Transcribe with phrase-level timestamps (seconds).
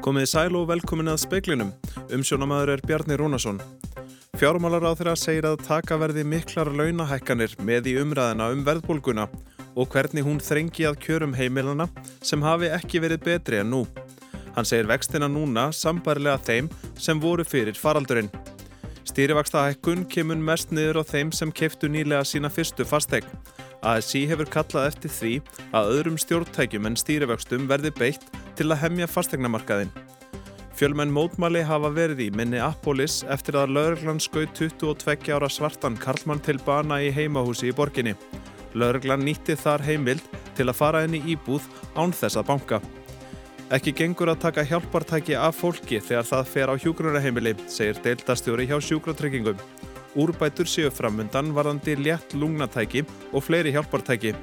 [0.00, 1.70] Komiði sæl og velkomin að speiklinum.
[2.16, 3.58] Umsjónamaður er Bjarni Rúnarsson.
[4.40, 9.26] Fjármálar á þeirra segir að taka verði miklar launahækkanir með í umræðina um verðbólguna
[9.76, 11.90] og hvernig hún þrengi að kjörum heimilana
[12.24, 13.82] sem hafi ekki verið betri en nú.
[14.56, 18.32] Hann segir vextina núna sambarilega þeim sem voru fyrir faraldurinn.
[19.04, 23.28] Stýrivaksta hækkun kemur mest niður á þeim sem keiftu nýlega sína fyrstu fastegn.
[23.84, 25.34] ASI hefur kallað eftir því
[25.76, 29.90] að öðrum stjórntækjum en stýrivöxtum verði beitt til að hemja fastegnamarkaðin.
[30.76, 36.42] Fjölmenn mótmæli hafa verið í minni Appolis eftir að lauruglan skauð 22 ára svartan Karlmann
[36.44, 38.12] til bana í heimahúsi í borginni.
[38.76, 40.24] Lauruglan nýtti þar heimild
[40.58, 41.64] til að fara í íbúð
[41.96, 42.80] án þess að banka.
[43.72, 48.76] Ekki gengur að taka hjálpartæki af fólki þegar það fer á hjúgrunarheimili, segir deildastjóri hjá
[48.82, 49.60] sjúkratryggingum.
[50.18, 54.34] Úrbætur séu framundan varðandi létt lungnatæki og fleiri hjálpartæki.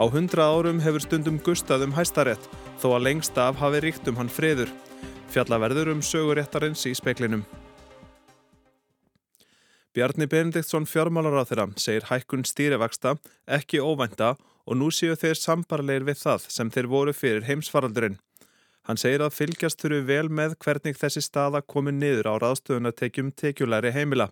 [0.00, 2.48] Á hundra árum hefur stundum gustað um hæstarétt
[2.80, 4.70] þó að lengst af hafi ríkt um hann friður.
[5.30, 7.44] Fjallaverður um söguréttarins í speklinum.
[9.94, 13.16] Bjarni Benediktsson fjármálar á þeirra segir hækkun stýrivaksta
[13.58, 18.20] ekki óvænta og nú séu þeir sambarleir við það sem þeir voru fyrir heimsfaraldurinn.
[18.86, 23.92] Hann segir að fylgjast þurfu vel með hvernig þessi staða komi niður á ráðstöðunatekjum tekjulæri
[23.96, 24.30] heimila.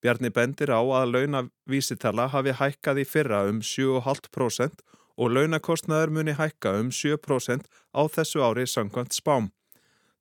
[0.00, 4.82] Bjarni bendir á að launavísitala hafi hækkað í fyrra um 7,5%
[5.16, 7.64] og launakostnaður muni hækka um 7%
[7.96, 9.50] á þessu ári sangkvæmt spám.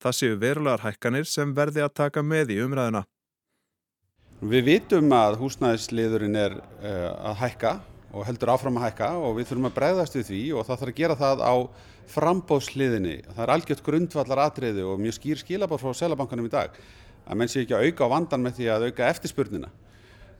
[0.02, 3.04] Það séu verulegar hækkanir sem verði að taka með í umræðuna.
[4.46, 7.78] Við vitum að húsnæðisliðurinn er uh, að hækka
[8.16, 10.92] og heldur áfram að hækka og við þurfum að breyðast við því og það þarf
[10.92, 11.56] að gera það á
[12.16, 13.16] frambóðsliðinni.
[13.32, 16.78] Það er algjört grundvallar atriði og mjög skýr skilabáð frá selabankanum í dag
[17.26, 19.72] að menn sé ekki að auka á vandan með því að auka eftirspurnina.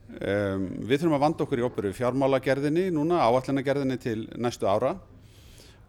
[0.06, 4.92] Um, við þurfum að vanda okkur í opuru fjármálagerðinni núna, áallinagerðinni til næstu ára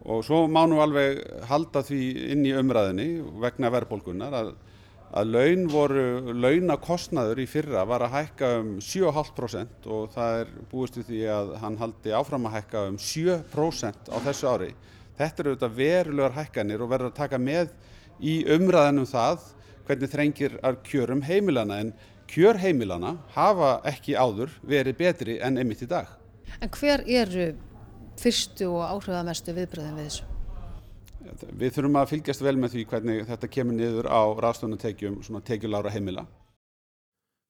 [0.02, 2.00] og svo má nú alveg halda því
[2.34, 3.06] inn í umræðinni
[3.38, 4.50] vegna verðbólgunar að,
[5.14, 10.98] að laun voru, launakostnaður í fyrra var að hækka um 7,5% og það er búist
[10.98, 14.70] við því að hann haldi áfram að hækka um 7% á þessu ári.
[15.18, 17.70] Þetta eru auðvitað verulegar hækkanir og verður að taka með
[18.18, 19.50] í umræðinum það
[19.88, 21.96] hvernig þrengir að kjörum heimilana en
[22.28, 26.10] kjör heimilana hafa ekki áður verið betri enn einmitt í dag.
[26.60, 27.52] En hver eru
[28.18, 30.26] fyrstu og áhrifamestu viðbröðin við þessu?
[31.58, 35.92] Við þurfum að fylgjast vel með því hvernig þetta kemur niður á ráðstöðunatekjum svona tekjulára
[35.92, 36.24] heimila.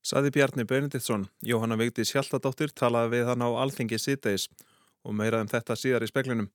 [0.03, 4.49] Saði Bjarni Benediktsson, Jóhanna Vigdi Sjáltadóttir talaði við hann á Alþingi síðdeis
[5.05, 6.49] og meira um þetta síðar í speklinum.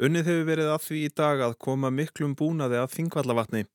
[0.00, 3.66] Unnið hefur verið að því í dag að koma miklum búnaði af þingvallavatni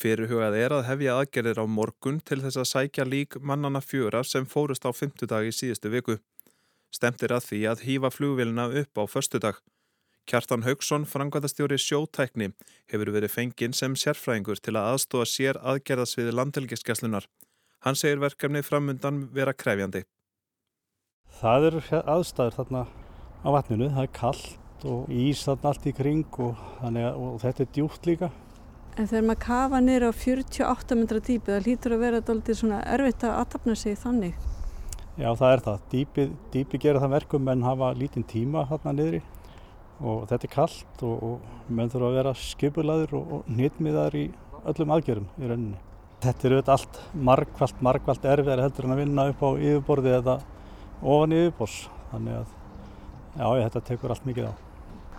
[0.00, 4.46] Fyrirhugað er að hefja aðgerðir á morgun til þess að sækja lík mannana fjöra sem
[4.46, 6.16] fórust á fymtudag í síðustu viku.
[6.94, 9.60] Stemtir að því að hýfa flugvilina upp á förstudag.
[10.24, 12.54] Kjartan Haugsson, frangvæðastjóri sjótækni,
[12.90, 17.26] hefur verið fenginn sem sérfræðingur til að aðstóða sér aðgerðasviði landhelgiskeslunar.
[17.84, 20.06] Hann segir verkefni framundan vera krefjandi.
[21.40, 22.86] Það eru aðstæður þarna
[23.44, 27.66] á vatninu, það er kallt og ís þarna allt í kring og, að, og þetta
[27.66, 28.30] er djúpt líka.
[28.94, 32.76] En þegar maður kafa nýra á 48 metra dýpi það hlýtur að vera alltaf svona
[32.94, 34.36] erfitt að aðtapna sig þannig.
[35.18, 35.80] Já það er það.
[35.90, 39.20] Dýpi, dýpi gera það verkum en hafa lítinn tíma hérna niðri
[39.98, 44.24] og þetta er kallt og, og menn þurfa að vera skipulaður og, og nýttmiðar í
[44.62, 45.80] öllum aðgjörum í rauninni.
[46.24, 47.00] Þetta er auðvitað allt
[47.30, 50.36] margvalt, margvalt erfiðar heldur en að vinna upp á yfirborði eða
[51.02, 51.80] ofan yfirbors.
[52.12, 52.54] Þannig að
[53.42, 54.63] já, þetta tekur allt mikið á.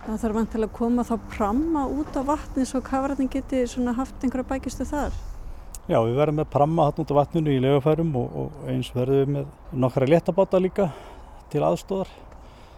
[0.06, 3.64] Það þarf vantilega að koma þá pramma út á vatni svo kafarættin geti
[3.96, 5.16] haft einhverja bækistu þar.
[5.86, 9.18] Já, við verðum með pramma hann út á vatninu í legafærum og, og eins verðum
[9.18, 9.50] við með
[9.82, 10.86] nokkra léttabáta líka
[11.50, 12.12] til aðstóðar.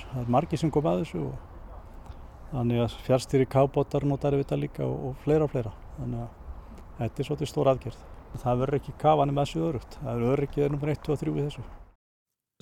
[0.06, 4.61] Það er margi sem kom að þessu og þannig að fjárstýri kábótar notar við þetta
[4.65, 5.72] líka og, og fleira og fleira.
[5.99, 8.03] Þannig að þetta er svolítið stór aðgerð.
[8.38, 9.99] Það verður ekki kafanum að þessu örugt.
[10.00, 11.67] Það verður öryggið ennum fyrir 1, 2 og 3 í þessu.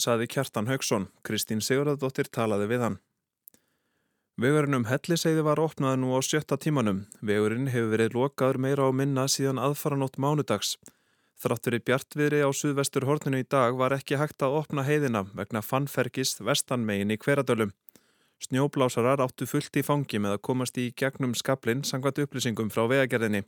[0.06, 2.98] Saði Kjartan Haugsson, Kristín Sigurðardóttir talaði við hann.
[4.36, 7.06] Vegurinn um Helliseiði var opnað nú á sjötta tímanum.
[7.24, 10.74] Vegurinn hefur verið lokaður meira á minna síðan aðfaranótt mánudags.
[11.40, 15.64] Þráttur í bjartviðri á suðvestur horninu í dag var ekki hægt að opna heiðina vegna
[15.64, 17.72] fannfergist vestanmegin í hveradölum.
[18.44, 23.46] Snjóblásarar áttu fullt í fangi með að komast í gegnum skablin sangvat upplýsingum frá vegagerðinni.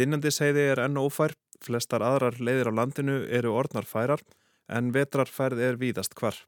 [0.00, 4.24] Dinnandisheiði er enn ófær, flestar aðrar leiðir á landinu eru orðnar færar
[4.72, 6.46] en vetrarfærð er víðast hvar.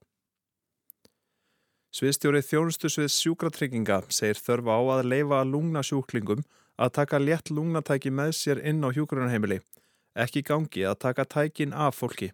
[1.91, 6.45] Sviðstjórið þjónustusvið sjúkratrygginga segir þörfa á að leifa lungnasjúklingum
[6.79, 9.59] að taka létt lungnatæki með sér inn á hjúgrunarheimili.
[10.15, 12.31] Ekki gangi að taka tækin af fólki.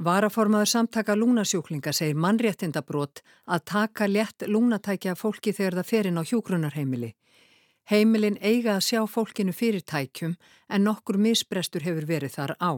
[0.00, 6.20] Varaformaður samtaka lungnasjúklinga segir mannréttindabrót að taka létt lungnatæki af fólki þegar það fer inn
[6.20, 7.12] á hjúgrunarheimili.
[7.90, 10.34] Heimilin eiga að sjá fólkinu fyrirtækjum
[10.68, 12.72] en nokkur misbrestur hefur verið þar á.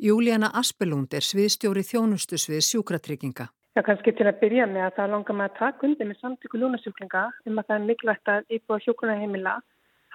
[0.00, 3.48] Júlíana Aspelund er sviðstjóri þjónustu svið sjúkratrygginga.
[3.78, 6.58] Já, kannski til að byrja með að það langar maður að taka undir með samtöku
[6.58, 9.52] lúnasjúklinga um að það er mikilvægt að íbúa hjúkunarheimila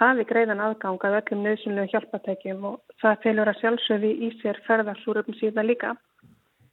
[0.01, 5.37] hafi greiðan aðgang að öllum nöðsynlega hjálpatækjum og það felur að sjálfsögði í sér ferðarsúröfum
[5.39, 5.93] síðan líka.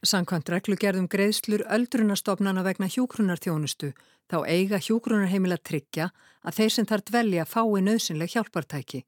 [0.03, 3.93] Sankvæmt reglugerðum greiðslur öldrunastofnana vegna hjúkrunarþjónustu
[4.27, 6.11] þá eiga hjúkrunarheimila tryggja
[6.43, 9.05] að þeir sem þar dvelja fái nöðsynlega hjálpartæki.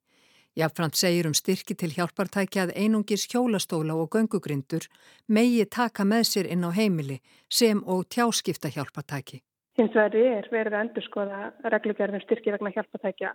[0.53, 4.85] Jáfnframt segir um styrki til hjálpartækja að einungis hjólastóla og göngugrindur
[5.29, 9.41] megi taka með sér inn á heimili sem og tjáskipta hjálpartæki.
[9.81, 11.39] Hins vegar er verið að endur skoða
[11.73, 13.33] reglugjörðum styrki vegna hjálpartækja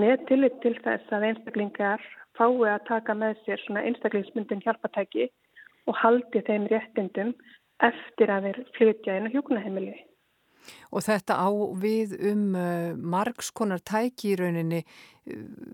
[0.00, 2.08] með tillit til þess að einstaklingar
[2.40, 5.28] fái að taka með sér svona einstaklingsmyndin hjálpartæki
[5.86, 7.34] og haldi þeim réttindum
[7.84, 9.96] eftir að þeir flytja inn á hjókunaheimili.
[10.92, 11.48] Og þetta á
[11.82, 14.82] við um uh, margskonar tæki í rauninni.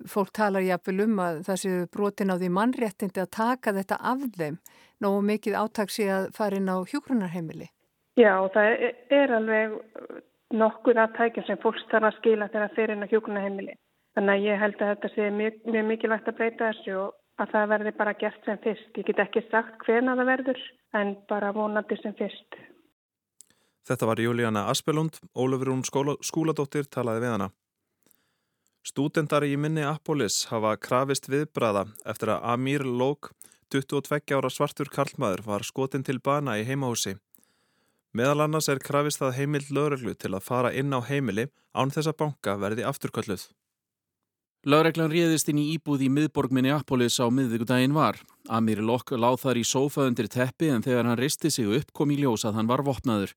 [0.08, 4.26] Fólk talar jáfnvel um að það séu brotin á því mannréttindi að taka þetta af
[4.36, 4.58] þeim.
[5.02, 7.68] Nógu mikið átaksi að fara inn á hjókrunarheimili.
[8.16, 9.78] Já, það er alveg
[10.52, 13.74] nokkuð að tækja sem fólk þarf að skila þegar það fyrir inn á hjókrunarheimili.
[14.16, 17.54] Þannig að ég held að þetta sé mjög, mjög mikilvægt að breyta þessu og að
[17.54, 18.90] það verði bara gert sem fyrst.
[18.98, 20.60] Ég get ekki sagt hvena það verður
[21.00, 22.58] en bara vonandi sem fyrst.
[23.88, 25.82] Þetta var Júlíana Aspelund, Ólafur Rún
[26.22, 27.48] skúladóttir talaði við hana.
[28.82, 33.30] Stúdendari í minni Appolis hafa krafist viðbraða eftir að Amir Lók,
[33.74, 37.16] 22 ára svartur karlmaður, var skotin til bana í heimahúsi.
[38.12, 42.10] Meðal annars er krafist það heimild lögreglu til að fara inn á heimili án þess
[42.10, 43.46] að banka verði afturkölluð.
[44.62, 48.20] Lögreglan réðist inn í íbúð í miðborg Minneapolis á miðvíkudaginn var.
[48.46, 52.12] Amir Lók láð þar í sófa undir teppi en þegar hann risti sig upp kom
[52.14, 53.32] í ljós að hann var vopnaður.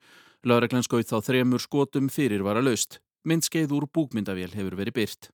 [0.45, 2.99] Lögreglan skaut þá þremur skotum fyrir var að laust.
[3.25, 5.29] Myndskeið úr búkmyndavél hefur verið byrt.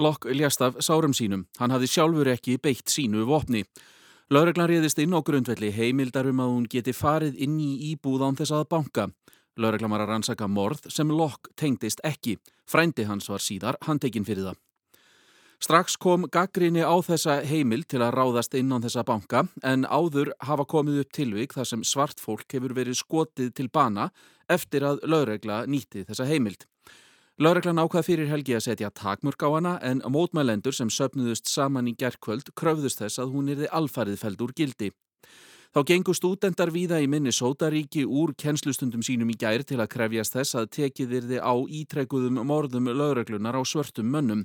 [0.00, 1.44] Lokk ljast af sárum sínum.
[1.60, 3.66] Hann hafði sjálfur ekki beitt sínu vopni.
[4.32, 8.56] Lögreglan réðist inn á grundvelli heimildarum að hún geti farið inn í íbúð án þess
[8.56, 9.10] að banka.
[9.60, 12.38] Lögreglan var að rannsaka morð sem Lokk tengdist ekki.
[12.64, 14.62] Frændi hans var síðar handtekinn fyrir það.
[15.62, 20.32] Strax kom gaggrinni á þessa heimil til að ráðast inn á þessa banka en áður
[20.42, 24.08] hafa komið upp tilvík þar sem svart fólk hefur verið skotið til bana
[24.50, 26.66] eftir að lögregla nýtti þessa heimild.
[27.38, 31.94] Lögreglan ákvað fyrir helgi að setja takmörk á hana en mótmælendur sem söpnuðust saman í
[31.94, 34.90] gerðkvöld kröfðust þess að hún erði alfarið feld úr gildi.
[35.72, 40.34] Þá gengur stúdendar víða í minni sótaríki úr kennslustundum sínum í gær til að krefjast
[40.36, 44.42] þess að tekið yrði á ítrekkuðum morðum lögreglunar á svörtum mönnum.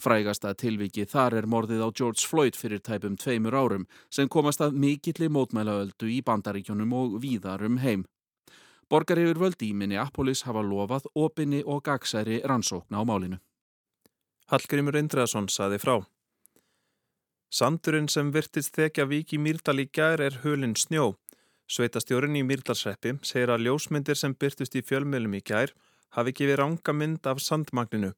[0.00, 4.78] Frægasta tilviki þar er morðið á George Floyd fyrir tæpum tveimur árum sem komast að
[4.80, 8.06] mikilli mótmælaöldu í bandaríkjónum og víðarum heim.
[8.88, 13.36] Borgar yfir völdi í Minneapolis hafa lofað opinni og gagsæri rannsókna á málinu.
[14.48, 16.00] Hallgrimur Indreðarsson saði frá.
[17.50, 21.16] Sandurinn sem virtist þekja viki Mýrdal í gær er hulinn snjó.
[21.66, 25.72] Sveitastjórin í Mýrdalsreppi segir að ljósmyndir sem byrtust í fjölmjölum í gær
[26.14, 28.12] hafi gefið ranga mynd af sandmagninu.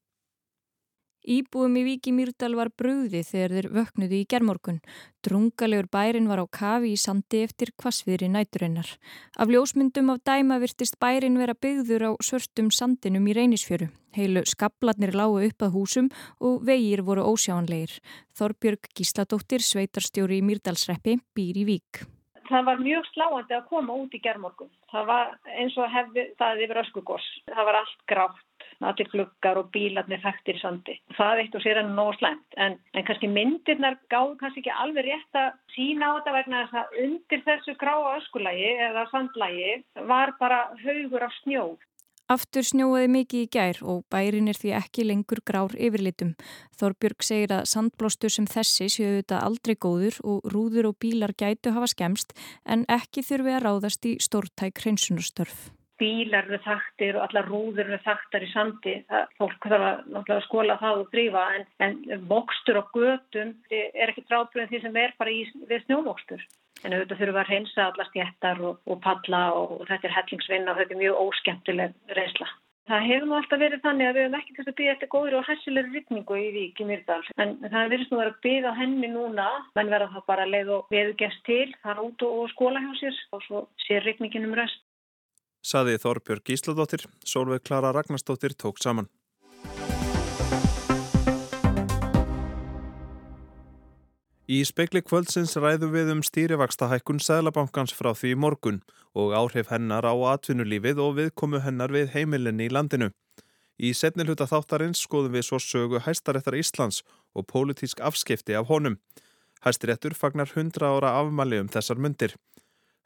[1.23, 4.81] Íbúum í Víki Mýrdal var brúði þegar þeir vöknuði í gerðmorgun.
[5.23, 8.89] Drungalegur bærin var á kafi í sandi eftir hvasviðri næturinnar.
[9.39, 13.93] Af ljósmyndum af dæma virtist bærin vera byggður á svörstum sandinum í reynisfjöru.
[14.19, 16.09] Heilu skabladnir lágu upp að húsum
[16.43, 18.01] og vegir voru ósjáanlegir.
[18.35, 22.03] Þorbjörg Gísladóttir, sveitarstjóri í Mýrdalsreppi, býr í Vík.
[22.51, 24.69] Það var mjög sláandi að koma út í gerðmorgun.
[24.91, 27.29] Það var eins og hefði það yfir öskugos.
[27.47, 28.43] Það var allt grátt
[28.89, 30.99] allir gluggar og bílarnir í sandi.
[31.17, 35.09] Það eitt og sér enn nóg slæmt en, en kannski myndirnar gáðu kannski ekki alveg
[35.09, 39.73] rétt að sína á þetta vegna þess að undir þessu gráa öskulagi eða sandlagi
[40.11, 41.67] var bara haugur af snjó.
[42.33, 46.33] Aftur snjóaði mikið í gær og bærin er því ekki lengur grár yfirlitum.
[46.81, 51.75] Þorbjörg segir að sandblóstur sem þessi séu þetta aldrei góður og rúður og bílar gætu
[51.77, 52.33] hafa skemst
[52.65, 55.71] en ekki þurfi að ráðast í stórtæk hreinsunarstörf
[56.03, 58.97] bílar eru þaktir og alla rúður eru þaktar í sandi.
[59.11, 64.11] Það, fólk þarf að náttúrulega skóla það og drífa en, en mokstur og götum er
[64.11, 66.43] ekki drábröðin því sem er bara í, við snjómokstur.
[66.83, 70.75] En auðvitað þurfum að reynsa alla stjættar og, og palla og, og þetta er hellingsvinna
[70.75, 72.51] og þetta er mjög óskemmtileg reynsla.
[72.91, 75.37] Það hefur nú alltaf verið þannig að við hefum ekki þess að byggja eftir góður
[75.39, 77.21] og hæssilegur rytningu í Vík í Myrdal.
[77.39, 79.45] En það verðist nú að vera að byggja henni núna,
[79.79, 83.21] menn verða það bara leið og veðu gest til, þar út og skóla hjá sér
[83.39, 84.83] og svo sér rytningin um rest
[85.63, 89.09] saði Þorbjörg Gísladóttir, Sólveig Klara Ragnarstóttir tók saman.
[94.53, 98.81] Í spekli kvöldsins ræðum við um stýrivaksta hækkun Sæðlabankans frá því morgun
[99.15, 103.13] og áhrif hennar á atvinnulífið og viðkomu hennar við heimilinni í landinu.
[103.79, 107.01] Í setni hluta þáttarins skoðum við svo sögu hæstaréttar Íslands
[107.33, 108.99] og pólitísk afskipti af honum.
[109.65, 112.35] Hæstiréttur fagnar 100 ára afmæli um þessar myndir.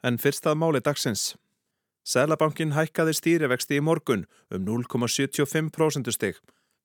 [0.03, 1.35] En fyrst að máli dagsins.
[2.07, 4.21] Sæðlabankin hækkaði stýrivexti í morgun
[4.53, 6.37] um 0,75% stygg.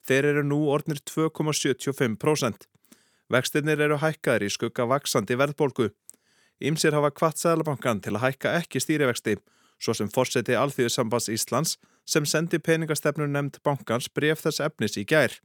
[0.03, 2.67] Þeir eru nú ornir 2,75%.
[3.31, 5.93] Vextinnir eru hækkaðir í skugga vaksandi verðbólgu.
[6.59, 9.37] Ímsir hafa kvart Sæðlabankan til að hækka ekki stýrivexti,
[9.79, 15.39] svo sem fórseti Alþjóðsambans Íslands sem sendi peningastefnur nefnd bankans bref þess efnis í gær.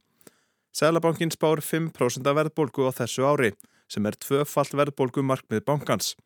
[0.74, 3.54] Sæðlabankin spár 5% verðbólgu á þessu ári,
[3.86, 6.16] sem er tvöfalt verðbólgu markmið bankans.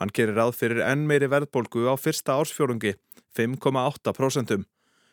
[0.00, 2.94] Hann gerir ráð fyrir enn meiri verðbólgu á fyrsta ársfjórungi,
[3.36, 4.64] 5,8%.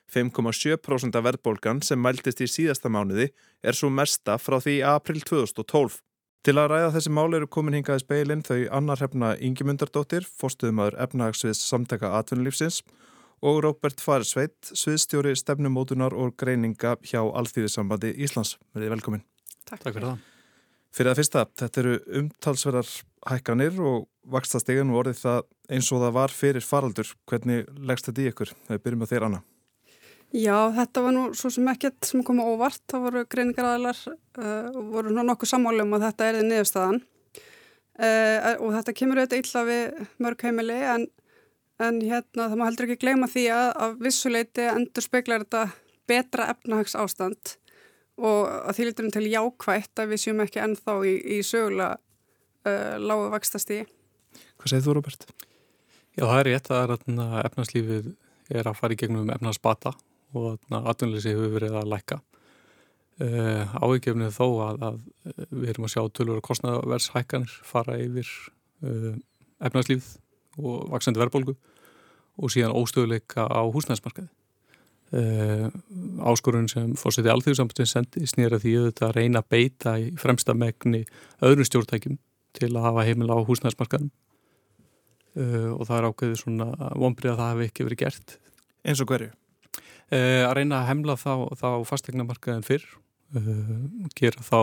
[0.10, 3.30] 5,7% af verðbólgan sem mæltist í síðasta mánuði
[3.62, 6.00] er svo mesta frá því april 2012.
[6.40, 11.62] Til að ræða þessi mál eru komin hingaði speilin þau Annar Hefna Ingimundardóttir, fórstuðumöður efnahagsviðs
[11.68, 12.80] samtaka atvinnulífsins
[13.44, 18.56] og Róbert Farsveit, sviðstjóri stefnumótunar og greininga hjá Alþýðisambandi Íslands.
[18.74, 19.26] Verðið velkomin.
[19.66, 19.84] Takk.
[19.84, 20.28] Takk fyrir það.
[20.96, 22.90] Fyrir að fyrsta, þetta eru umtalsverðar
[23.30, 27.14] hækkanir og vakstastegan og orðið það eins og það var fyrir faraldur.
[27.30, 28.54] Hvernig leggst þetta í ykkur?
[28.68, 29.42] Þegar byrjum á þér, Anna.
[30.30, 32.82] Já, þetta var nú svo sem ekkert sem kom óvart.
[32.90, 37.00] Það voru greiningaræðilar uh, og voru nú nokkuð sammáli um að þetta er þið niðurstaðan
[38.00, 41.08] uh, og þetta kemur auðvitað illa við mörg heimili en,
[41.82, 45.66] en hérna það má heldur ekki gleyma því að að vissuleiti endur speklar þetta
[46.10, 47.56] betra efnahags ástand
[48.20, 51.98] og að því litur um til jákvægt að við séum ekki ennþá í, í sögulega
[52.68, 53.84] uh, lágu vakstasti.
[54.60, 55.28] Hvað segir þú Robert?
[56.18, 58.10] Já, það er rétt að efnahagslífið
[58.60, 59.94] er að fara í gegnum efnahagsbata
[60.38, 62.20] og atvinnleysi hefur verið að lækka.
[63.20, 65.00] Uh, Ávíkjefnið þó að, að
[65.52, 68.30] við erum að sjá tölur og kostnaverðshækkanir fara yfir
[68.86, 69.16] uh,
[69.68, 70.14] efnarslífið
[70.60, 71.56] og vaksandi verðbólgu
[72.40, 74.30] og síðan óstöðuleika á húsnæðsmarkaði.
[75.10, 75.72] Uh,
[76.22, 81.00] áskorun sem fórsetið alþjóðsambundin sendi snýra því auðvitað að reyna að beita í fremsta megni
[81.42, 82.20] öðrum stjórntækjum
[82.60, 84.12] til að hafa heimil á húsnæðsmarkaðum
[85.40, 88.34] og það er ákveðið svona vonbrið að það hefði ekki verið gert.
[88.84, 89.30] Eins og hverju?
[90.14, 92.86] uh, að reyna að hemla þá, þá fastegnamarkaðin fyrr
[93.38, 93.76] uh,
[94.18, 94.60] gera þá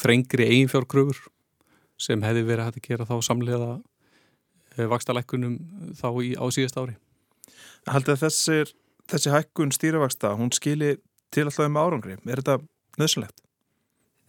[0.00, 1.20] þrengri eiginfjárkröfur
[2.00, 3.84] sem hefði verið hægt að gera þá samlega uh,
[4.76, 5.58] eh, vakstalækkunum
[5.96, 6.98] þá í, á síðast ári
[7.86, 8.72] Haldið að þessir,
[9.10, 10.96] þessi hækkun stýravaksta, hún skili
[11.34, 12.58] til alltaf um árangri, er þetta
[13.00, 13.42] nöðsynlegt?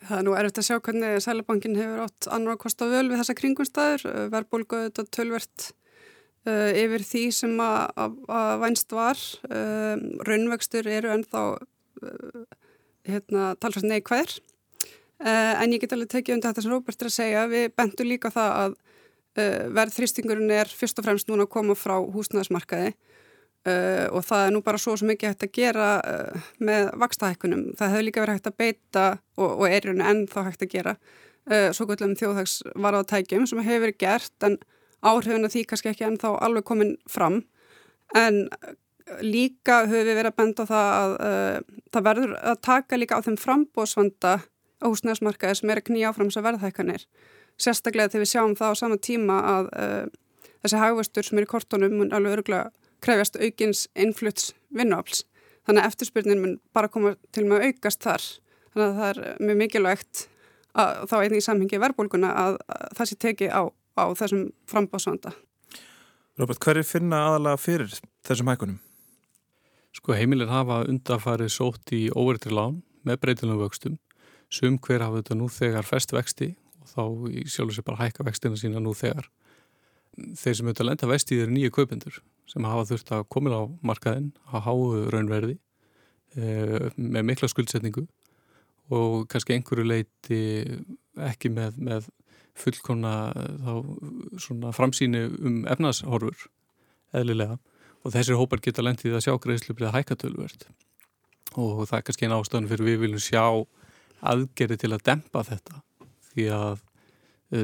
[0.08, 3.22] Það er nú erfitt að sjá hvernig Sælabankin hefur átt annar að kosta völ við
[3.22, 4.04] þessa kringumstæður,
[4.34, 5.70] verðbólgu þetta tölvert
[6.48, 8.20] uh, yfir því sem að
[8.62, 9.24] vænst var.
[9.50, 12.44] Uh, raunvextur eru ennþá uh,
[13.10, 14.38] hérna, talfast neikvæðir
[15.18, 17.46] en ég get alveg tekið undir þetta sem Róbert er að segja.
[17.50, 18.76] Við bentum líka það að
[19.74, 22.92] verðþrýstingurinn er fyrst og fremst núna að koma frá húsnæðismarkaði
[23.68, 27.64] Uh, og það er nú bara svo sem ekki hægt að gera uh, með vakstahækkunum.
[27.76, 29.06] Það hefur líka verið hægt að beita
[29.36, 33.84] og, og er enn þá hægt að gera uh, svo kvöldum þjóðhags varðatækjum sem hefur
[33.84, 34.56] verið gert en
[35.04, 37.42] áhrifin að því kannski ekki en þá alveg komin fram
[38.16, 38.40] en
[39.26, 41.18] líka höfum við verið að benda það að
[41.92, 46.32] það verður að taka líka á þeim frambóðsvanda á húsnæðismarkaði sem er að knýja áfram
[46.32, 47.06] þessar verðhækkanir
[47.60, 49.70] sérstaklega þegar við sjáum það á sama tíma að
[50.64, 52.72] þessi hagvöstur sem er í kortunum mun alveg öruglega
[53.04, 55.26] krefjast aukins innflutts vinnuafls
[55.68, 58.28] þannig að eftirspyrnin mun bara koma til með að aukast þar
[58.74, 60.24] þannig að það er mjög mikilvægt
[60.78, 63.62] að þá einnig í samhengi verðbólguna að, að það sé teki á
[63.98, 65.34] á þessum frambásvanda.
[66.38, 67.96] Robert, hver er finna aðalega fyrir
[68.28, 68.78] þessum hækunum?
[69.98, 73.98] Sko heimilin hafa undarfarið sótt í óverðri lán með breytilum vöxtum.
[74.54, 76.52] Sum hver hafa þetta nú þegar fest vexti
[76.84, 79.26] og þá í sjálf og sér bara hækka vextina sína nú þegar.
[80.18, 84.32] Þeir sem auðvitað lenda vesti eru nýju kaupendur sem hafa þurft að koma á markaðin
[84.50, 84.78] að háu
[85.14, 85.58] raunverði
[86.36, 88.08] e, með mikla skuldsetningu
[88.94, 90.42] og kannski einhverju leiti
[91.28, 92.10] ekki með, með
[92.58, 93.14] fullkonna
[93.62, 93.74] þá
[94.42, 96.48] svona framsýni um efnashorfur
[97.18, 97.60] eðlilega.
[98.06, 100.68] Og þessir hópar geta lendið að sjá greiðslubrið að hækka tölverð
[101.58, 103.44] og það er kannski eina ástöðan fyrir við viljum sjá
[104.28, 105.82] aðgerði til að dempa þetta
[106.32, 106.84] því að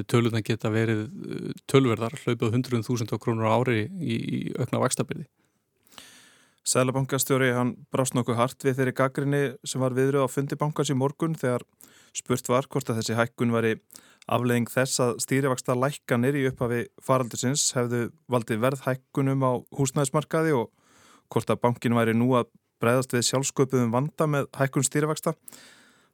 [0.08, 5.28] tölurna geta verið eh, tölverðar hlaupið 100.000 krónur ári í, í aukna vakstabyrði.
[6.64, 10.96] Sælabankastjóri hann brást nokkuð hart við þeirri gaggrinni sem var viðröð á fundi bankans í
[10.96, 11.66] morgun þegar
[12.16, 13.76] spurt var hvort að þessi hækkun var í
[14.32, 20.70] Afleðing þess að stýrivaksta lækkanir í upphafi faraldusins hefðu valdið verðhækkunum á húsnæðismarkaði og
[21.34, 22.48] hvort að bankin væri nú að
[22.80, 25.36] breyðast við sjálfsköpuðum vanda með hækkun stýrivaksta.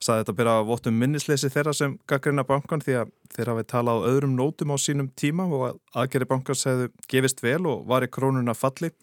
[0.03, 4.00] Saði þetta byrja að votum minnisleysi þeirra sem gaggrina bankan því að þeirra hafi talað
[4.00, 8.06] á öðrum nótum á sínum tíma og að aðgerri bankans hefðu gefist vel og var
[8.06, 8.94] í krónuna falli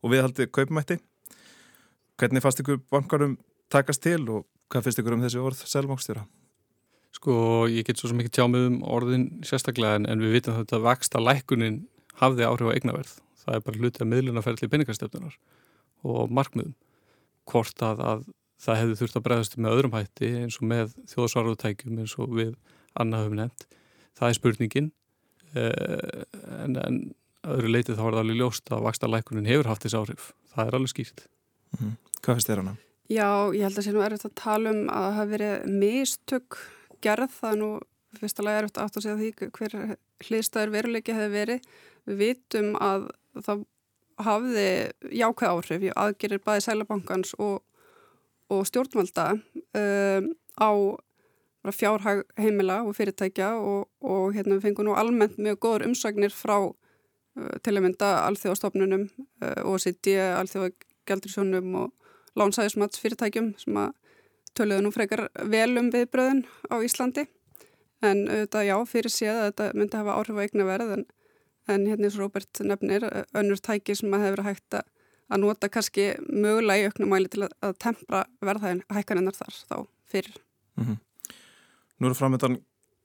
[0.00, 0.96] og viðhaldið kaupmætti.
[2.16, 3.36] Hvernig fannst ykkur bankarum
[3.72, 6.24] takast til og hvað finnst ykkur um þessi orð selmókstjóra?
[7.16, 7.36] Sko
[7.68, 11.20] ég get svo mikið tjámið um orðin sérstaklega en, en við vitum þetta að vaksta
[11.20, 11.82] lækunin
[12.20, 13.12] hafði áhrif á eignaverð.
[13.44, 15.38] Það er bara hluti að miðlunarferðli peningastöfnunar
[16.06, 16.74] og markmiðum.
[17.46, 18.26] Hvort að, að
[18.62, 22.54] það hefði þurft að bregðast með öðrum hætti eins og með þjóðsvarúðtækjum eins og við
[22.96, 23.66] annað höfum nefnt.
[24.16, 24.90] Það er spurningin
[25.52, 26.22] eh,
[26.64, 27.00] en, en
[27.46, 30.30] öðru leitið þá er það alveg ljóst að vaksta lækunin hefur haft þessi áhrif.
[30.54, 31.26] Það er alveg skýrt.
[31.76, 31.94] Mm -hmm.
[32.22, 32.76] Hvað finnst þér hana?
[33.06, 35.66] Já, ég held að það sé nú erfitt að tala um að það hefur verið
[35.82, 36.58] mistök
[37.04, 37.30] gerð.
[37.36, 37.70] Það er nú
[38.16, 39.96] fyrstulega erfitt aftur að segja því hver
[40.26, 41.60] hliðstæður veruleiki hefur verið.
[42.06, 43.08] Við vitum að
[43.44, 43.64] það
[44.26, 44.68] hafði
[45.12, 47.62] jákvæð áhrif í aðgerir bæði sælabankans og
[48.52, 50.70] og stjórnvalda um, á
[51.74, 56.58] fjárhag heimila og fyrirtækja og, og hérna við fengum nú almennt mjög góður umsagnir frá
[56.62, 59.08] uh, til að mynda alþjóðastofnunum
[59.42, 63.94] uh, OECD, alþjóðagjaldursjónum og lánsæðismats fyrirtækjum sem að
[64.56, 67.26] töluðu nú frekar vel um viðbröðin á Íslandi.
[68.04, 71.04] En auðvitað já, fyrir séð að þetta myndi hafa áhrif á eigna verð en,
[71.72, 74.90] en hérna eins og Róbert nefnir önnur tæki sem að hefur hægt að
[75.32, 79.76] að nota kannski mögulega í auknum mæli til að, að tempra verðhæðin hækkaninnar þar þá
[80.06, 80.38] fyrir.
[80.76, 80.98] Mm -hmm.
[81.98, 82.58] Nú eru framöndan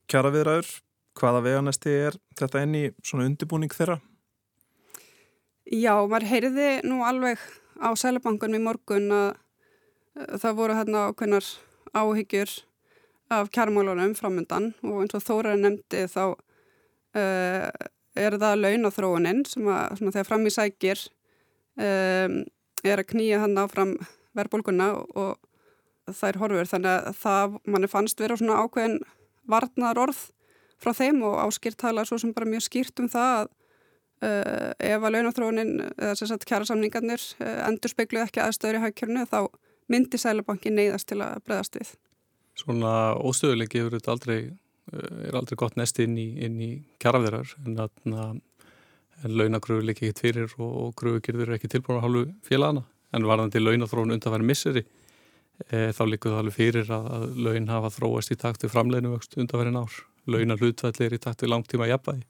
[0.07, 0.81] kjara viðræður.
[1.11, 3.99] Hvaða veganesti er þetta enni svona undibúning þeirra?
[5.67, 7.39] Já, maður heyriði nú alveg
[7.79, 9.35] á Sælabankunum í morgun að
[10.39, 11.47] það voru hérna ákveðnar
[11.95, 12.51] áhyggjur
[13.31, 17.69] af kjærmálunum framöndan og eins og Þóra nefndi þá uh,
[18.19, 21.03] er það launathróuninn sem að þegar fram í sækir
[21.81, 22.41] um,
[22.85, 23.95] er að knýja hann áfram
[24.37, 25.39] verðbólguna og
[26.11, 29.01] þær horfur þannig að það manni fannst vera svona ákveðin
[29.49, 30.21] varnar orð
[30.81, 33.51] frá þeim og áskýrt tala svo sem bara mjög skýrt um það að
[34.25, 39.27] uh, ef að launathrónin eða sagt kjæra samningarnir uh, endur speikluð ekki aðstöður í hægkjörnu
[39.29, 39.39] þá
[39.91, 41.93] myndi Sælabankin neyðast til að breðast við.
[42.59, 44.39] Svona óstöðulegi þetta aldrei,
[44.93, 48.39] uh, er aldrei gott nesti inn í, í kjæraverðar en að
[49.25, 52.83] en launagröfu líka ekkert fyrir og, og gröfugjörður er ekki tilbúin að hálfu félagana
[53.15, 54.83] en varðandi launathróun undanfæri misseri
[55.67, 59.37] e, þá það alveg fyrir að, að laun hafa þróast í takt við framleginu vöxt
[59.37, 59.97] undanfæri nár.
[60.29, 62.27] Launa hlutvallir í takt við langtíma jafnvægi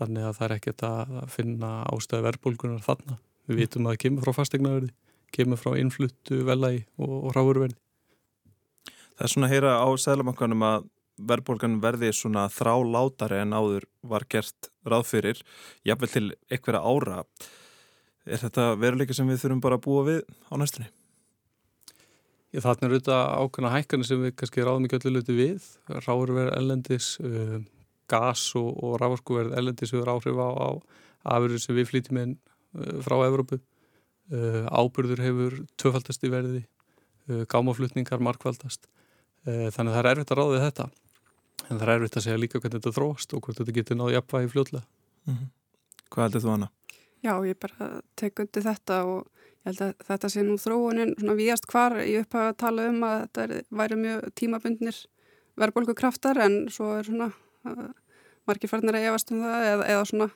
[0.00, 3.18] þannig að það er ekkert að finna ástæði verbulgunar þarna.
[3.50, 4.92] Við vitum að það kemur frá fastegnaverði,
[5.34, 7.76] kemur frá innfluttu velagi og, og ráurverði.
[9.18, 10.86] Það er svona að heyra á Sælabankanum að
[11.28, 15.40] verðbólgan verði svona þrálátari en áður var gert ráðfyrir,
[15.86, 17.24] jáfnvel til einhverja ára.
[18.28, 20.90] Er þetta veruleika sem við þurfum bara að búa við á næstunni?
[22.50, 25.66] Ég þarna er auðvitað ákveðna hækkarnir sem við kannski ráðum ekki öllu luti við.
[26.06, 27.60] Ráurverð ellendis, uh,
[28.10, 30.68] gas og, og rávorkuverð ellendis við áhrif á, á
[31.36, 33.60] afurður sem við flýtum inn uh, frá Evrópu.
[34.30, 36.64] Uh, ábyrður hefur tvöfaldast í verði,
[37.50, 38.88] gámaflutningar markvaldast.
[39.44, 40.86] Þannig að það er erfitt að ráða við þetta
[41.68, 44.14] en það er erfitt að segja líka hvernig þetta þróast og hvort þetta getur náðu
[44.16, 44.84] jafnvægi fljóðlega.
[45.26, 45.50] Mm -hmm.
[46.10, 46.68] Hvað heldur þú hana?
[47.20, 49.26] Já, ég bara tek undir þetta og
[49.60, 53.02] ég held að þetta sé nú þróunin svona víast hvar ég upp að tala um
[53.04, 55.06] að þetta er, væri mjög tímabundnir
[55.60, 57.32] verðbólku kraftar en svo er svona
[57.68, 57.90] uh,
[58.48, 60.30] margir farnir að efast um það eða, eða svona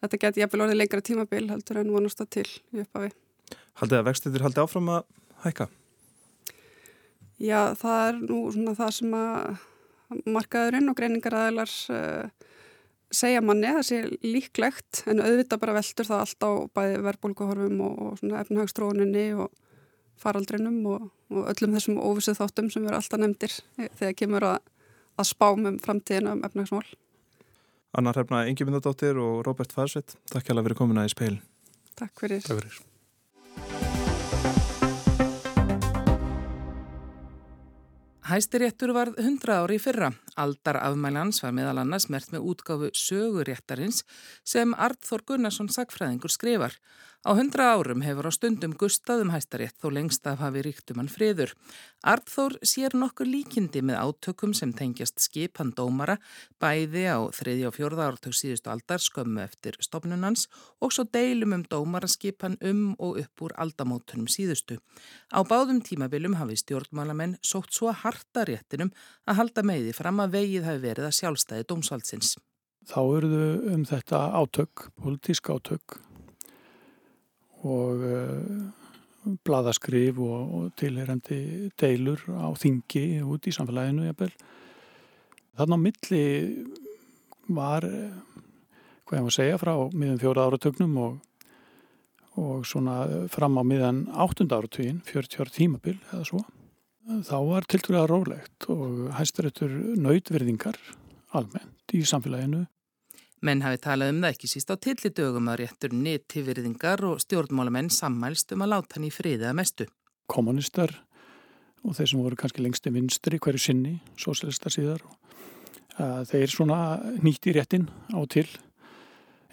[0.00, 3.12] þetta geti jafnvel orðið lengra tímabil heldur en vonast það til í uppafi.
[3.80, 5.04] Haldið að vextitur haldi áfram að
[5.44, 5.68] hækka?
[7.42, 9.60] Já, það er nú svona það sem að
[10.26, 12.48] markaðurinn og greiningaræðilar uh,
[13.12, 17.84] segja manni að það sé líklegt en auðvitað bara veldur það allt á bæði verbulguhorfum
[17.86, 19.52] og, og svona efnahagstróninni og
[20.22, 23.56] faraldrinum og, og öllum þessum óvissið þáttum sem verður alltaf nefndir
[23.98, 24.58] þegar kemur að,
[25.18, 26.86] að spám um framtíðina um efnahagsmál.
[27.92, 31.34] Anna Hrefna Ingemyndadóttir og Róbert Farsveit, takk hjá að vera komin að í speil.
[31.98, 32.46] Takk fyrir.
[32.46, 33.91] Takk fyrir.
[38.22, 40.12] Hæstiréttur varð 100 ári í fyrra.
[40.38, 44.04] Aldar afmælans var meðal annars mert með útgáfu söguréttarins
[44.46, 46.76] sem Arþór Gunnarsson sagfræðingur skrifar.
[47.22, 51.52] Á 100 árum hefur á stundum gustaðum hæstarétt þó lengst af hafi ríktum hann friður.
[52.02, 56.16] Arþór sér nokkur líkindi með átökum sem tengjast skipan dómara
[56.58, 60.48] bæði á þriðja og fjörða ártök síðustu aldar skömmu eftir stopnunans
[60.82, 64.82] og svo deilum um dómaraskipan um og upp úr aldamótunum síðustu.
[65.30, 68.90] Á báðum tímabilum hafi stjórnmálamenn sótt svo harta réttinum
[69.30, 72.34] að halda meiði fram að vegið hafi verið að sjálfstæði dómsvaldsins.
[72.82, 76.02] Þá eruðu um þetta átök, politísk átök
[77.62, 84.32] og uh, bladaskrif og, og tilherandi deilur á þingi út í samfélaginu jafnvel.
[85.58, 86.24] Þannig á milli
[87.52, 87.86] var,
[89.06, 91.20] hvað ég að segja, frá miðan fjóra áratögnum og,
[92.40, 96.42] og svona fram á miðan áttunda áratugin, 40 ára tímabil eða svo.
[97.02, 100.78] Þá var tilturlega rólegt og hæstaréttur nautverðingar
[101.34, 102.64] almennt í samfélaginu.
[103.42, 108.54] Menn hafi talað um það ekki síst á tillidögum að réttur nýttivirðingar og stjórnmálamenn sammælst
[108.54, 109.86] um að láta hann í friðið að mestu.
[110.30, 110.94] Kommunistar
[111.82, 115.02] og þeir sem voru kannski lengst í vinstri hverju sinni, sósalistar síðar
[116.30, 116.78] þeir svona
[117.22, 118.46] nýtti réttin á til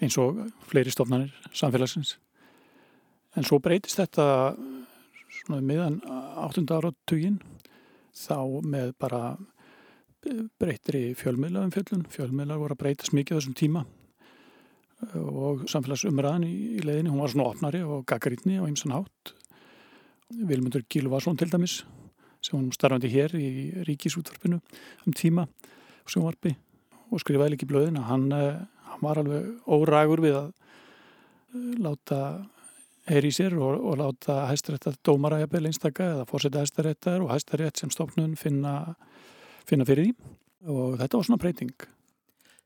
[0.00, 0.38] eins og
[0.70, 2.16] fleiri stofnanir samfélagsins.
[3.36, 4.54] En svo breytist þetta
[5.40, 6.64] svona meðan 8.
[6.78, 7.40] áratugin
[8.16, 9.36] þá með bara
[10.60, 12.04] breytri fjölmiðla um fjöllun.
[12.12, 13.84] Fjölmiðla voru að breytast mikið þessum tíma
[15.16, 19.32] og samfélagsumræðan í leiðinni, hún var svona opnari og gaggarítni og eins og nátt.
[20.30, 21.80] Vilmundur Gíluvarsson til dæmis
[22.40, 23.48] sem hún starfandi hér í
[23.88, 25.46] ríkisútvarpinu um tíma
[26.08, 26.54] sjónvarpi
[27.10, 28.60] og skrifaði líki blöðin að hann, eh,
[28.92, 32.20] hann var alveg órægur við að eh, láta
[33.10, 37.80] heyri í sér og, og láta hæstaréttar dómara jafnvel einstakka eða fórseta hæstaréttar og hæstarétt
[37.80, 38.94] sem stofnun finna,
[39.70, 40.36] finna fyrir því
[40.70, 41.72] og þetta var svona breyting.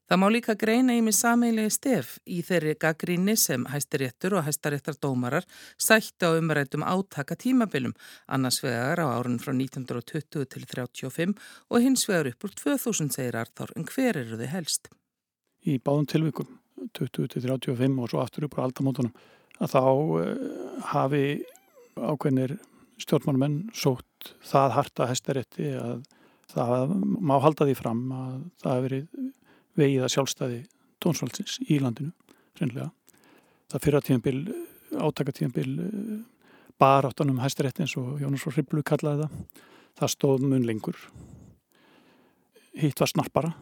[0.04, 4.98] Það má líka greina í mig sameilegi stef í þeirri gaggríni sem hæstiréttur og hæstaréttar
[5.00, 5.46] dómarar
[5.80, 7.94] sætti á umrættum átaka tímabilum,
[8.28, 11.32] annars vegar á árun frá 1920 til 35
[11.70, 14.92] og hins vegar upp úr 2000 segir Arþór, en hver eru þið helst?
[15.64, 16.52] Í báðum tilvikum,
[16.92, 19.14] 20 til 35 og svo aftur upp á aldamótunum,
[19.56, 21.24] að þá uh, hafi
[21.96, 22.58] ákveðnir
[23.00, 26.04] stjórnmálmenn sótt það harta hæstarétti að
[26.52, 29.32] það má halda því fram að það hefur verið
[29.74, 30.60] vegið að sjálfstæði
[31.02, 32.12] tónsvöldsins í landinu,
[32.60, 32.90] reynlega.
[33.72, 34.38] Það fyrra tíðanbíl,
[34.94, 35.70] átakatíðanbíl
[36.80, 39.64] baráttanum hæstiréttins og Jónas frá Hriblu kallaði það.
[39.94, 40.98] Það stóð mun lengur.
[42.74, 43.52] Hitt var snarpara,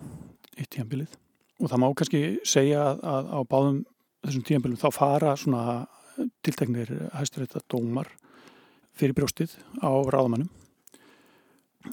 [0.56, 1.18] hitt tíðanbílið.
[1.60, 3.82] Og það má kannski segja að, á báðum
[4.22, 5.64] þessum tíðanbílum þá fara svona
[6.44, 8.10] tilteknir hæstiréttadómar
[8.96, 10.50] fyrir brjóstið á ráðamannum.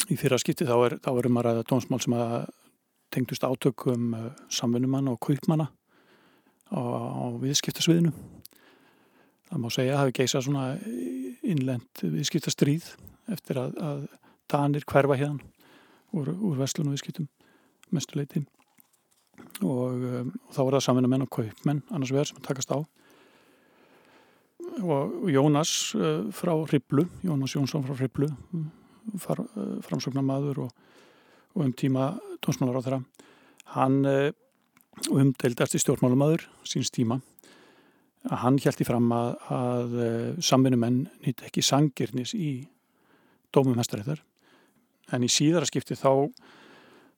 [0.09, 2.33] Í fyrra skipti þá er, þá er um að ræða dómsmál sem að
[3.13, 5.69] tengdust átökum uh, samfunnumanna og kaupmanna
[6.69, 8.13] á, á viðskiptasviðinu.
[9.49, 10.65] Það má segja að hafi geisa svona
[11.41, 12.91] innlend viðskiptastríð
[13.33, 14.03] eftir að, að
[14.49, 15.41] danir hverfa hérna
[16.13, 17.29] úr, úr vestlun og viðskiptum
[17.95, 18.43] mestuleiti
[19.65, 22.79] og, um, og þá er það samfunnumenn og kaupmenn annars vegar sem takast á
[24.79, 28.29] og Jónas uh, frá Hriblu, Jónas Jónsson frá Hriblu
[29.17, 30.71] far, uh, framsóknarmadur og,
[31.55, 32.11] og um tíma
[32.43, 33.01] tónsmálar á þeirra
[33.75, 34.29] hann uh,
[35.13, 37.19] umdeildast í stjórnmálumæður síns tíma.
[38.29, 42.51] Hann hjælti fram að, að uh, samvinnumenn nýtt ekki sangirnis í
[43.55, 44.21] dómum hæstaréttar.
[45.13, 46.29] En í síðara skipti þá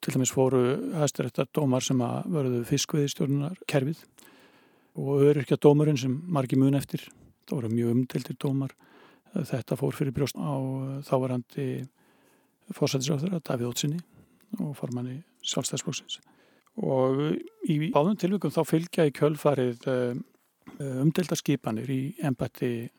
[0.02, 0.62] til dæmis fóru
[0.98, 4.00] hæstaréttar dómar sem að verðu fiskveði stjórnunar kerfið
[5.02, 7.04] og öryrkja dómurinn sem margi mun eftir
[7.48, 8.74] það voru mjög umdeildir dómar
[9.34, 10.54] þetta fór fyrir brjóst á
[11.08, 11.68] þávarandi
[12.76, 14.02] fórsættisráður að Davíð Ótsinni
[14.60, 16.20] og formanni sjálfstæðsflóksins
[16.82, 17.22] og
[17.68, 19.88] í báðum tilvægum þá fylgja í kjölfarið
[20.80, 22.90] umdelda skipanir í embætti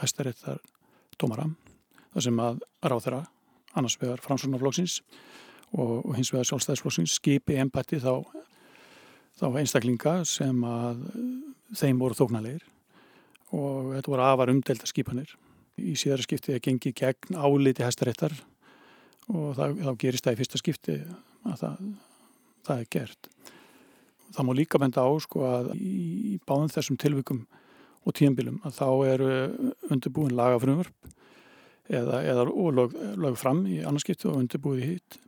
[0.00, 0.60] hæstaréttar
[1.20, 1.46] dómara
[2.12, 3.22] þar sem að ráð þeirra
[3.74, 5.00] annars vegar framsóknarflóksins
[5.74, 8.22] og, hins vegar sjálfstæðsflóksins skipi embætti þá,
[9.40, 11.02] þá einstaklinga sem að
[11.74, 12.62] þeim voru þóknarleir
[13.54, 15.34] og þetta voru afar umdelda skipanir
[15.80, 18.34] í síðara skiptið að gengi gegn áliti hæstaréttar
[19.32, 20.96] og það, þá gerist það í fyrsta skipti
[21.44, 21.88] að það,
[22.68, 23.30] það er gert.
[24.34, 27.44] Það má líka benda á sko að í báðum þessum tilvikum
[28.04, 29.32] og tíumbilum að þá eru
[29.90, 31.10] undirbúin lagafrumvörp
[31.88, 35.18] eða, eða lög, lög fram í annarskiptu og undirbúið hitt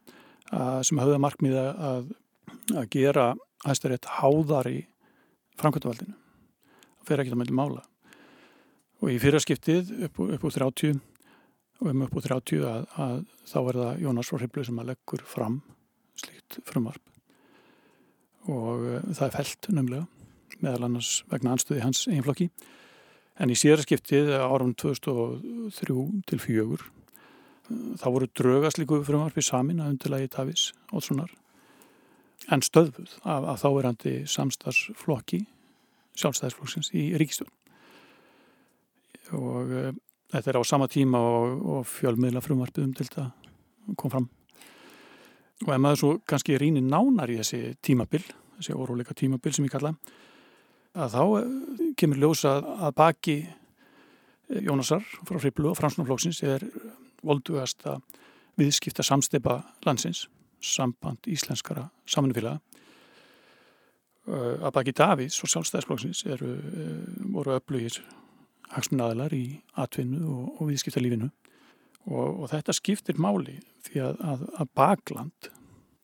[0.87, 2.12] sem hafði markmiða að,
[2.76, 3.26] að gera
[3.66, 4.78] hæstarétt háðar í
[5.59, 6.14] framkvæmtavaldinu.
[7.00, 7.85] Það fer ekki að melda mála.
[9.02, 11.00] Og í fyrra skiptið upp, upp úr 30
[11.82, 14.90] og um upp úr 30 að, að þá er það Jónas frá Hriblu sem að
[14.92, 15.61] leggur fram
[16.16, 17.02] slíkt frumvarp.
[18.48, 20.06] Og uh, það er felt nömlega
[20.62, 22.48] meðal annars vegna anstuði hans einflokki
[23.37, 25.96] en í síðara skiptið árum 2003
[26.30, 26.78] til 4
[28.00, 31.32] þá voru draugaslíku frumvarpi samin að undirlægi Tavís Ótssonar
[32.52, 35.42] en stöðbuð af, af þáverandi samstagsflokki
[36.16, 37.52] sjálfstæðisflokksins í ríkistjón
[39.34, 39.94] og uh,
[40.32, 44.26] Þetta er á sama tíma og, og fjölmiðla frumvarpið um til þetta kom fram.
[45.64, 48.24] Og ef maður svo kannski rínir nánar í þessi tímabil,
[48.58, 49.94] þessi óróleika tímabil sem ég kalla,
[50.96, 53.38] að þá eh, kemur ljósa að baki
[54.46, 56.62] Jónasar frá Hriblu og Fransnaflóksins er
[57.26, 57.96] voldugasta
[58.58, 60.26] viðskipta samsteipa landsins,
[60.62, 62.60] samband íslenskara samanfélaga.
[64.26, 66.52] Að baki Davís og sjálfstæðisflóksins eru,
[67.34, 67.98] voru öflugir
[68.74, 69.44] hagsmunnaðilar í
[69.79, 71.31] atvinnu og, og viðskipta lífinu
[72.07, 75.50] og, og þetta skiptir máli því að, að, að bakland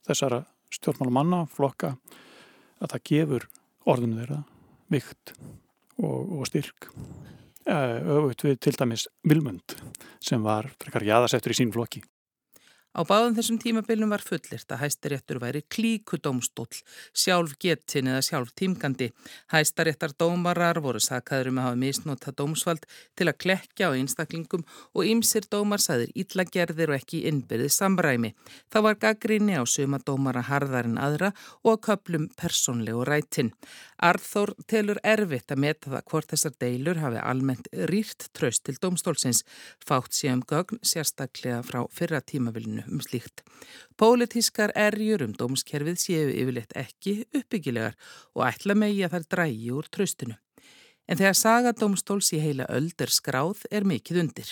[0.07, 1.97] þessara stjórnmálumanna, flokka,
[2.83, 3.49] að það gefur
[3.93, 4.41] orðinu þeirra
[4.93, 5.35] vikt
[5.99, 6.89] og, og styrk
[7.63, 9.77] öfugt við til dæmis Vilmund
[10.23, 12.03] sem var frekar jaðasettur í sín flokki.
[12.93, 16.67] Á báðum þessum tímabilnum var fullirt að hæstaréttur væri klíkudómstól,
[17.17, 19.09] sjálf getin eða sjálf tímgandi.
[19.49, 22.85] Hæstaréttar dómarar voru sakaður um að hafa misnóta dómsvald
[23.17, 28.35] til að klekja á einstaklingum og ymsir dómar sæðir íllagerðir og ekki innbyrðið samræmi.
[28.69, 31.33] Það var gaggrinni á suma dómara harðar en aðra
[31.65, 33.55] og að köplum persónlegu rætin.
[34.05, 39.47] Arþór telur erfitt að meta það hvort þessar deilur hafi almennt rýrt tröst til dómstólsins.
[39.81, 42.21] Fátt síðan gögn sérstaklega frá fyrra
[42.83, 43.43] tímabilinu um slíkt.
[43.97, 47.95] Pólitískar erjur um dómskerfið séu yfirleitt ekki uppbyggilegar
[48.35, 50.37] og ætla megi að þær drægi úr tröstinu.
[51.09, 54.49] En þegar sagadómstóls í heila öld er skráð er mikið undir.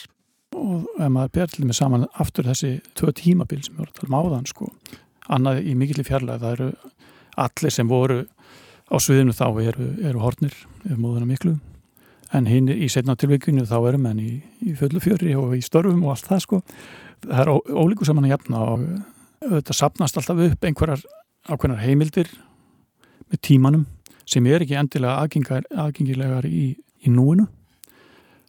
[0.54, 4.10] Og ef maður berðlir með saman aftur þessi tvö tímabil sem við vorum að tala
[4.10, 4.70] um áðan sko,
[5.28, 6.70] annað í mikillir fjarlæð, það eru
[7.36, 8.24] allir sem voru
[8.90, 11.60] á sviðinu þá eru, eru hornir ef móðuna miklu
[12.34, 14.32] en hinn í setna tilvíkinu þá erum enn í,
[14.66, 16.60] í fullu fjöri og í störfum og allt það sko
[17.24, 18.84] það er ólíku saman að jafna og
[19.40, 21.02] þetta sapnast alltaf upp einhverjar
[21.48, 22.30] ákveðnar heimildir
[23.30, 23.86] með tímanum
[24.28, 27.48] sem er ekki endilega aðgengilegar í, í núinu.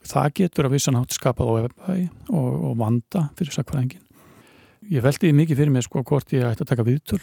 [0.06, 1.76] Það getur að vissan hátt skapað og,
[2.30, 4.08] og, og vanda fyrir sakvæðingin
[4.92, 7.22] ég veldi mikið fyrir mig sko hvort ég ætti að taka viðtöl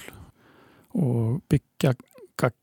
[0.98, 1.94] og byggja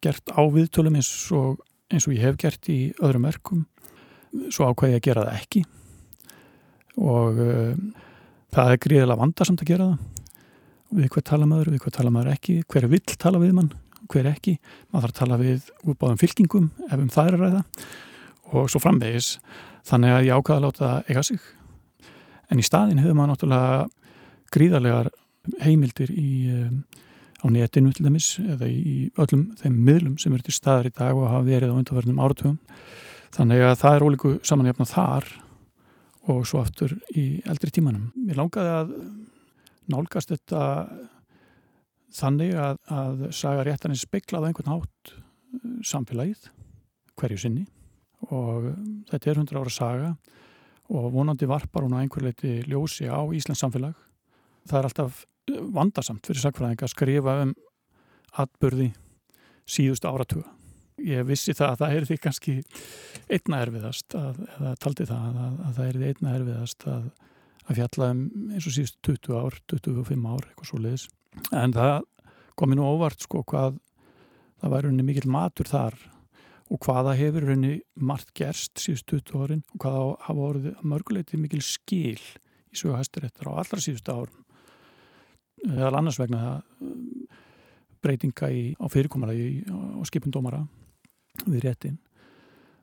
[0.02, 1.60] gert á viðtölum eins og,
[1.92, 3.66] eins og ég hef gert í öðrum verkum.
[4.50, 5.64] Svo ákvæði ég að gera það ekki.
[7.04, 7.84] Og um,
[8.56, 10.32] það er gríðilega vandarsamt að gera það.
[10.96, 13.72] Við hvað tala maður, við hvað tala maður ekki hver vill tala við mann,
[14.12, 14.56] hver ekki.
[14.94, 17.62] Maður þarf að tala við útbáðum fylkingum ef um það er að ræða.
[18.56, 19.30] Og svo framvegis,
[19.90, 21.48] þannig að ég ákvaða að láta eiga sig.
[22.54, 23.80] En í staðin hefur maður náttúrulega
[24.56, 25.10] gríðarlegar
[25.66, 26.84] heimildir í, um,
[27.42, 31.18] á netinu til dæmis eða í öllum þeim miðlum sem eru til staðar í dag
[31.18, 32.60] og hafa verið á undarverðnum áratugum.
[33.36, 35.28] Þannig að það er ólíku samanjafna þar
[36.32, 38.10] og svo aftur í eldri tímanum.
[38.18, 38.94] Mér langaði að
[39.92, 40.62] nálgast þetta
[42.16, 46.50] þannig að, að saga réttanins speiklaði einhvern hátt uh, samfélagið
[47.20, 47.66] hverju sinni
[48.34, 48.72] og
[49.12, 50.10] þetta er 100 ára saga
[50.96, 53.96] og vonandi varpar hún á einhver leiti ljósi á Íslands samfélag.
[54.66, 57.56] Það er alltaf uh, vandarsamt fyrir sagfræðing að skrifa um
[58.42, 58.92] atbyrði
[59.70, 60.55] síðust áratuga
[61.04, 62.56] ég vissi það að það er því kannski
[63.28, 67.06] einna erfiðast að, eða taldi það að, að það er því einna erfiðast að,
[67.66, 71.08] að fjalla um eins og síðust 20 ár, 25 ár eitthvað svo leiðis
[71.52, 71.96] en það
[72.56, 73.80] komi nú óvart sko hvað
[74.62, 75.98] það var rauninni mikil matur þar
[76.72, 81.62] og hvaða hefur rauninni margt gerst síðust 20 árin og hvaða hafa orðið mörguleiti mikil
[81.66, 84.42] skil í sögu hæsturettar á allra síðust árum.
[85.66, 86.64] Eða annars vegna það
[88.06, 90.64] breytinga í, á fyrirkommalagi á skipundómara
[91.46, 92.00] við réttin.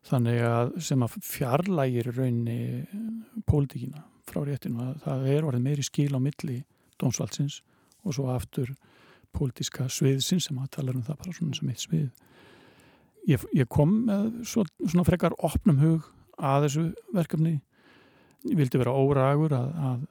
[0.06, 2.58] Þannig að sem að fjarlægir raunni
[3.46, 6.62] pólitíkina frá réttinu að það er orðið meiri skil á milli
[7.00, 7.60] dómsvaldsins
[8.02, 8.72] og svo aftur
[9.32, 12.08] pólitíska sviðsins sem að tala um það bara svona sem eitt svið.
[13.30, 16.08] Ég, ég kom með svo, svona frekar opnum hug
[16.42, 16.84] að þessu
[17.14, 17.54] verkefni.
[18.48, 20.04] Ég vildi vera óragur að, að,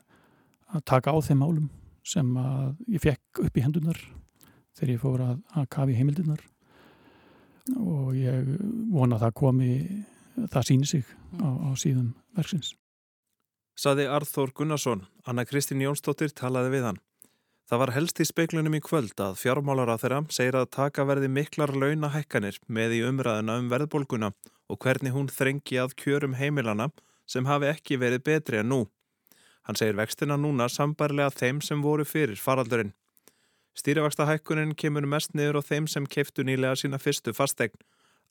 [0.72, 1.70] að taka á þeim málum
[2.08, 4.00] sem að ég fekk upp í hendunar
[4.78, 6.46] þegar ég fór að, að kafi heimildunar
[7.78, 8.56] og ég
[8.92, 9.72] vona að það komi
[10.52, 11.06] það síni sig
[11.40, 12.74] á, á síðum verksins.
[13.78, 17.00] Saði Arþór Gunnarsson, Anna Kristín Jónsdóttir talaði við hann.
[17.72, 21.30] Það var helst í speiklunum í kvöld að fjármálar á þeirra segir að taka verði
[21.32, 24.34] miklar launahækkanir með í umræðuna um verðbólguna
[24.68, 26.90] og hvernig hún þrengi að kjörum heimilana
[27.24, 28.82] sem hafi ekki verið betri en nú.
[29.64, 32.92] Hann segir vextina núna sambarlega þeim sem voru fyrir faraldurinn.
[33.78, 37.80] Stýrivaksta hækkunin kemur mest niður á þeim sem keftu nýlega sína fyrstu fastegn.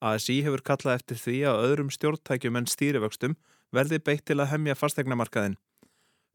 [0.00, 3.36] ASI hefur kallað eftir því að öðrum stjórntækjum en stýrivöxtum
[3.72, 5.56] verði beitt til að hemja fastegnamarkaðin.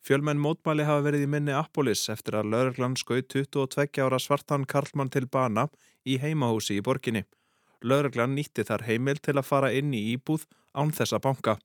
[0.05, 5.09] Fjölmenn mótmæli hafa verið í minni Appolis eftir að Lörglann skauð 22 ára svartan Karlmann
[5.13, 5.67] til bana
[6.05, 7.23] í heimahúsi í borginni.
[7.81, 10.45] Lörglann nýtti þar heimil til að fara inn í íbúð
[10.77, 11.57] án þessa banka.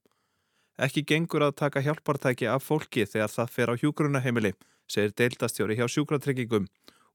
[0.81, 4.55] Ekki gengur að taka hjálpartæki af fólki þegar það fer á hjúgrunaheimili,
[4.89, 6.69] segir deildastjóri hjá sjúkratryggingum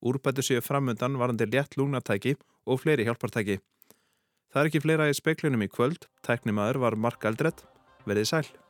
[0.06, 2.36] Úrbættu séu framöndan varandi létt lúgnatæki
[2.70, 3.58] og fleiri hjálpartæki.
[4.54, 6.06] Það er ekki fleira í speiklinum í kvöld.
[6.22, 7.66] Tæknimaður var Mark Aldredd.
[8.06, 8.65] Verðið sæl.